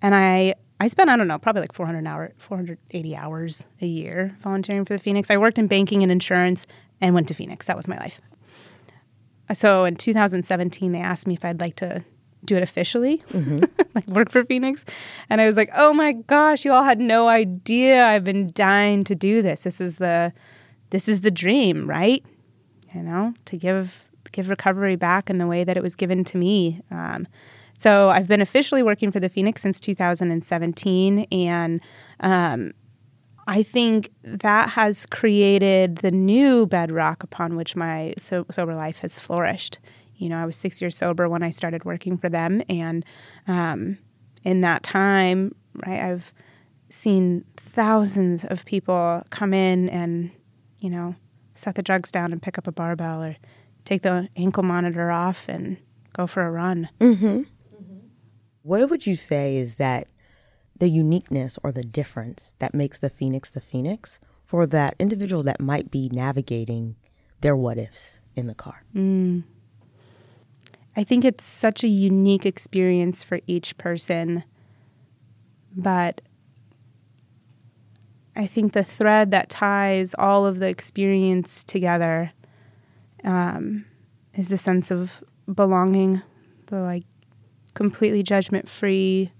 [0.00, 4.36] and I I spent I don't know probably like 400 hour 480 hours a year
[4.42, 5.30] volunteering for the Phoenix.
[5.30, 6.66] I worked in banking and insurance
[7.00, 7.66] and went to Phoenix.
[7.66, 8.20] That was my life.
[9.54, 12.04] So in 2017 they asked me if I'd like to
[12.46, 13.64] do it officially, mm-hmm.
[13.94, 14.84] like work for Phoenix.
[15.28, 18.04] And I was like, "Oh my gosh, you all had no idea.
[18.04, 19.62] I've been dying to do this.
[19.62, 20.32] This is the
[20.90, 22.24] this is the dream, right?
[22.94, 26.38] You know, to give give recovery back in the way that it was given to
[26.38, 27.26] me." Um,
[27.78, 31.80] so I've been officially working for the Phoenix since 2017, and
[32.20, 32.72] um,
[33.46, 39.18] I think that has created the new bedrock upon which my so- sober life has
[39.18, 39.78] flourished.
[40.16, 43.04] You know, I was six years sober when I started working for them, and
[43.46, 43.98] um,
[44.44, 45.54] in that time,
[45.86, 46.32] right, I've
[46.88, 50.30] seen thousands of people come in and,
[50.78, 51.14] you know,
[51.54, 53.36] set the drugs down and pick up a barbell or
[53.84, 55.76] take the ankle monitor off and
[56.12, 56.88] go for a run.
[57.00, 57.42] Mm-hmm.
[58.62, 60.08] What would you say is that
[60.78, 65.60] the uniqueness or the difference that makes the Phoenix the Phoenix for that individual that
[65.60, 66.96] might be navigating
[67.40, 68.84] their what ifs in the car?
[68.94, 69.44] Mm.
[70.96, 74.44] I think it's such a unique experience for each person,
[75.76, 76.22] but
[78.34, 82.32] I think the thread that ties all of the experience together
[83.24, 83.84] um,
[84.34, 86.22] is the sense of belonging,
[86.68, 87.04] the like
[87.74, 89.32] completely judgment free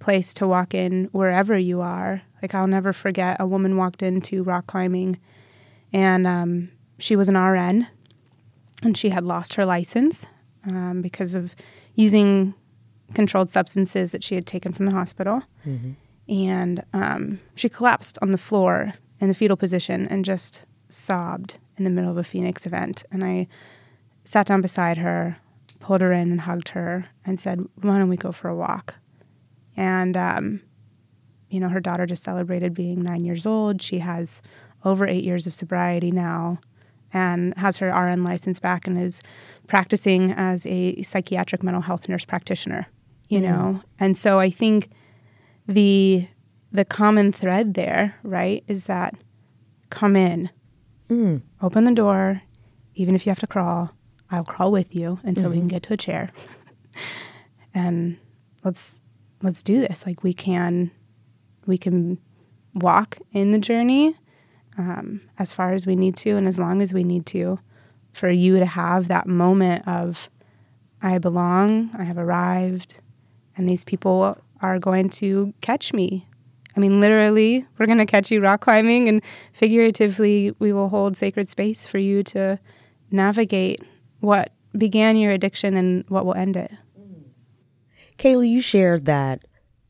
[0.00, 2.20] place to walk in wherever you are.
[2.42, 5.18] Like I'll never forget a woman walked into rock climbing
[5.90, 7.88] and um, she was an RN
[8.82, 10.26] and she had lost her license
[10.66, 11.54] um, because of
[11.94, 12.54] using
[13.14, 15.42] controlled substances that she had taken from the hospital.
[15.66, 15.92] Mm-hmm.
[16.28, 21.84] And um, she collapsed on the floor in the fetal position and just sobbed in
[21.84, 23.04] the middle of a Phoenix event.
[23.10, 23.48] And I
[24.24, 25.38] sat down beside her,
[25.80, 28.96] pulled her in and hugged her and said, Why don't we go for a walk?
[29.76, 30.60] And, um,
[31.48, 33.80] you know, her daughter just celebrated being nine years old.
[33.80, 34.42] She has
[34.84, 36.58] over eight years of sobriety now
[37.12, 39.20] and has her RN license back and is
[39.66, 42.86] practicing as a psychiatric mental health nurse practitioner,
[43.28, 43.44] you mm.
[43.44, 43.82] know?
[43.98, 44.90] And so I think
[45.66, 46.28] the
[46.70, 49.14] the common thread there, right, is that
[49.88, 50.50] come in,
[51.08, 51.40] mm.
[51.62, 52.42] open the door,
[52.94, 53.90] even if you have to crawl,
[54.30, 55.50] I'll crawl with you until mm-hmm.
[55.50, 55.74] we can mm-hmm.
[55.76, 56.30] get to a chair.
[57.74, 58.18] and
[58.64, 59.02] let's
[59.42, 60.04] let's do this.
[60.04, 60.90] Like we can
[61.66, 62.18] we can
[62.74, 64.14] walk in the journey
[64.78, 67.58] um, as far as we need to and as long as we need to
[68.12, 70.30] for you to have that moment of
[71.02, 73.00] I belong, I have arrived,
[73.56, 76.26] and these people are going to catch me.
[76.76, 81.16] I mean, literally, we're going to catch you rock climbing, and figuratively, we will hold
[81.16, 82.58] sacred space for you to
[83.10, 83.80] navigate
[84.20, 86.72] what began your addiction and what will end it.
[88.16, 89.44] Kaley, you shared that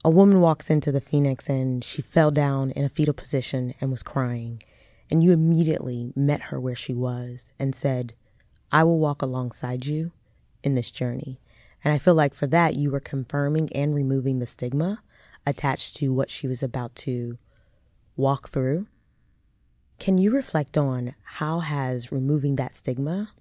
[0.04, 3.90] a woman walks into the Phoenix and she fell down in a fetal position and
[3.90, 4.62] was crying.
[5.10, 8.14] And you immediately met her where she was and said,
[8.70, 10.12] I will walk alongside you
[10.62, 11.40] in this journey.
[11.82, 15.02] And I feel like for that, you were confirming and removing the stigma
[15.46, 17.38] attached to what she was about to
[18.16, 18.86] walk through.
[19.98, 23.32] Can you reflect on how has removing that stigma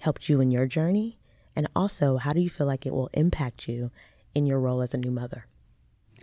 [0.00, 1.18] helped you in your journey?
[1.56, 3.90] And also, how do you feel like it will impact you
[4.34, 5.46] in your role as a new mother?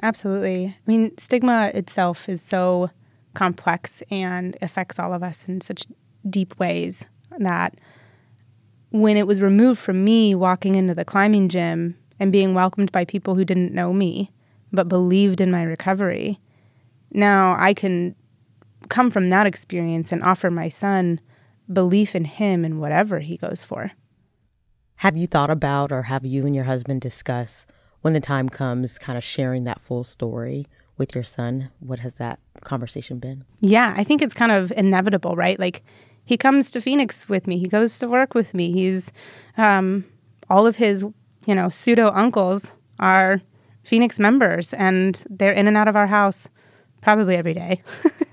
[0.02, 0.68] Absolutely.
[0.68, 2.92] I mean, stigma itself is so
[3.36, 5.86] complex and affects all of us in such
[6.30, 7.06] deep ways
[7.38, 7.76] that
[8.90, 13.06] when it was removed from me walking into the climbing gym and being welcomed by
[13.06, 14.32] people who didn't know me
[14.72, 16.40] but believed in my recovery,
[17.12, 18.16] now I can
[18.90, 21.20] come from that experience and offer my son
[21.72, 23.92] belief in him and whatever he goes for.
[24.98, 27.66] Have you thought about, or have you and your husband discuss
[28.02, 30.68] when the time comes, kind of sharing that full story
[30.98, 31.70] with your son?
[31.80, 33.46] What has that conversation been?
[33.62, 35.60] Yeah, I think it's kind of inevitable, right?
[35.60, 35.84] Like
[36.26, 37.58] he comes to Phoenix with me.
[37.58, 38.72] He goes to work with me.
[38.72, 39.12] He's
[39.58, 40.06] um,
[40.50, 41.04] all of his,
[41.46, 43.42] you know, pseudo uncles are
[43.84, 46.50] Phoenix members, and they're in and out of our house
[47.02, 47.84] probably every day.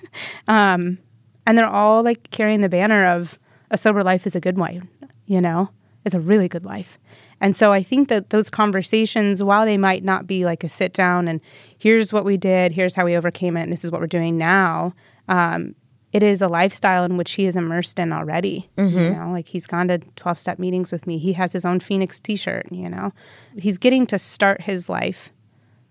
[0.48, 0.98] um,
[1.46, 3.38] and they're all like carrying the banner of
[3.70, 4.82] a sober life is a good life.
[5.26, 5.70] You know,
[6.04, 6.98] it's a really good life.
[7.42, 10.92] And so I think that those conversations, while they might not be like a sit
[10.92, 11.40] down and
[11.76, 14.38] here's what we did, here's how we overcame it, and this is what we're doing
[14.38, 14.94] now,
[15.28, 15.74] um,
[16.12, 18.70] it is a lifestyle in which he is immersed in already.
[18.76, 18.96] Mm-hmm.
[18.96, 21.18] You know, like he's gone to 12 step meetings with me.
[21.18, 23.12] He has his own Phoenix t shirt, you know.
[23.58, 25.30] He's getting to start his life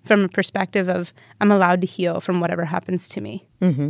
[0.06, 3.46] from a perspective of I'm allowed to heal from whatever happens to me.
[3.62, 3.90] Mm-hmm.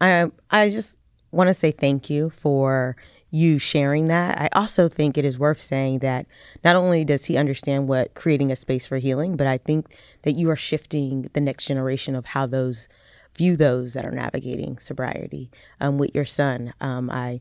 [0.00, 0.96] I, I just
[1.30, 2.96] want to say thank you for
[3.30, 4.40] you sharing that.
[4.40, 6.26] I also think it is worth saying that
[6.64, 10.32] not only does he understand what creating a space for healing, but I think that
[10.32, 12.88] you are shifting the next generation of how those
[13.36, 15.50] view those that are navigating sobriety
[15.80, 16.72] um, with your son.
[16.80, 17.40] Um, I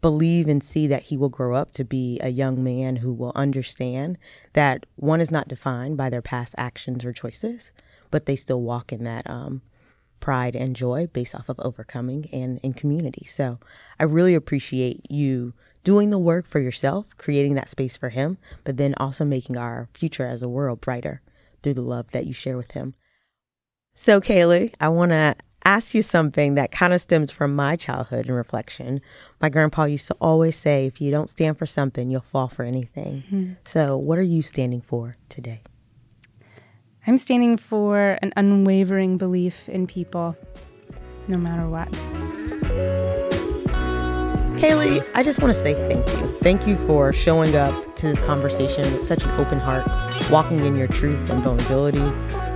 [0.00, 3.32] believe and see that he will grow up to be a young man who will
[3.34, 4.18] understand
[4.52, 7.72] that one is not defined by their past actions or choices,
[8.10, 9.62] but they still walk in that um,
[10.24, 13.26] pride and joy based off of overcoming and in community.
[13.26, 13.58] So
[14.00, 15.52] I really appreciate you
[15.84, 19.90] doing the work for yourself, creating that space for him, but then also making our
[19.92, 21.20] future as a world brighter
[21.62, 22.94] through the love that you share with him.
[23.92, 28.24] So, Kaley, I want to ask you something that kind of stems from my childhood
[28.24, 29.02] and reflection.
[29.42, 32.64] My grandpa used to always say, if you don't stand for something, you'll fall for
[32.64, 33.24] anything.
[33.26, 33.52] Mm-hmm.
[33.66, 35.60] So, what are you standing for today?
[37.06, 40.34] I'm standing for an unwavering belief in people,
[41.28, 41.90] no matter what.
[44.56, 46.32] Kaley, I just want to say thank you.
[46.38, 49.86] Thank you for showing up to this conversation with such an open heart,
[50.30, 52.00] walking in your truth and vulnerability,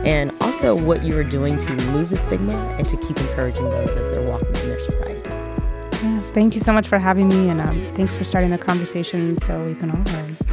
[0.08, 3.98] and also what you are doing to remove the stigma and to keep encouraging those
[3.98, 5.28] as they're walking in their sobriety.
[5.28, 9.38] Yes, thank you so much for having me, and um, thanks for starting the conversation
[9.42, 10.47] so we can all learn.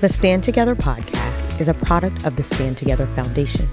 [0.00, 3.66] The Stand Together podcast is a product of the Stand Together Foundation.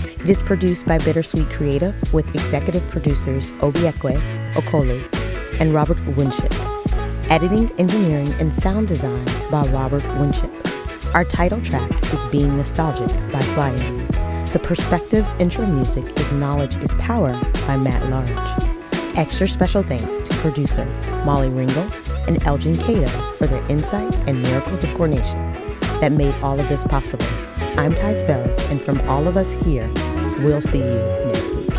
[0.00, 4.18] It is produced by Bittersweet Creative with executive producers Obiekwe
[4.52, 6.54] Okolo and Robert Winship.
[7.30, 10.50] Editing, engineering, and sound design by Robert Winship.
[11.14, 14.06] Our title track is Being Nostalgic by Flying.
[14.52, 17.32] The Perspectives intro music is Knowledge is Power
[17.66, 19.18] by Matt Large.
[19.18, 20.86] Extra special thanks to producer
[21.24, 21.90] Molly Ringel
[22.28, 25.45] and Elgin Cato for their insights and miracles of coordination
[26.00, 27.26] that made all of this possible.
[27.78, 29.90] I'm Ty Spells, and from all of us here,
[30.40, 31.75] we'll see you next week.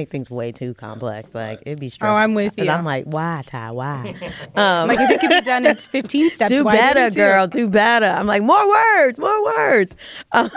[0.00, 1.34] Make things way too complex.
[1.34, 2.14] Like it'd be stressful.
[2.14, 2.62] Oh, I'm with you.
[2.62, 3.72] And I'm like, why, Ty?
[3.72, 4.14] Why?
[4.56, 7.46] Um, like if it could be done in 15 steps, do better, girl.
[7.46, 8.06] Do better.
[8.06, 9.94] I'm like, more words, more words.
[10.32, 10.48] Uh,